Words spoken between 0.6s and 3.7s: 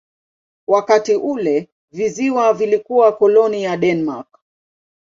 Wakati ule visiwa vilikuwa koloni